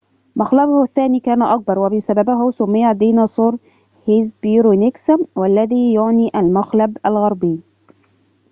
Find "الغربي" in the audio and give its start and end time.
7.05-7.59